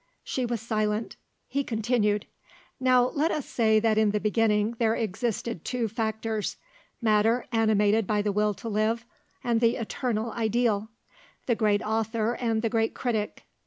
[0.23, 1.15] She was silent.
[1.47, 2.25] He continued:
[2.79, 6.57] "Now let us say that in the beginning there existed two factors,
[7.03, 9.05] matter animated by the will to live,
[9.43, 10.89] and the eternal ideal;
[11.45, 13.43] the great author and the great critic.